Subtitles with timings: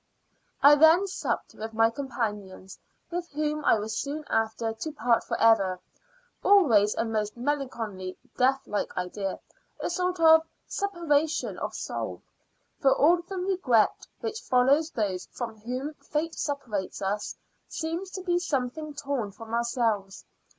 [0.63, 2.79] I then supped with my companions,
[3.11, 5.79] with whom I was soon after to part for ever
[6.43, 9.39] always a most melancholy death like idea
[9.79, 12.23] a sort of separation of soul;
[12.79, 17.35] for all the regret which follows those from whom fate separates us
[17.67, 20.25] seems to be something torn from ourselves.